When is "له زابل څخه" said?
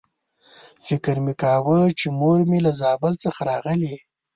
2.65-3.41